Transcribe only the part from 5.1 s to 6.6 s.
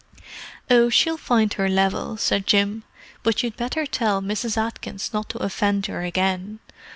not to offend her again.